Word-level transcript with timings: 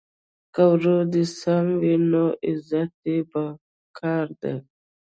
که 0.53 0.63
ورور 0.71 1.01
دي 1.13 1.23
سم 1.39 1.65
وي 1.81 1.95
نو 2.11 2.25
عزت 2.47 2.93
یې 3.09 3.17
په 3.31 3.43
کار 3.97 4.25
دی. 4.41 4.53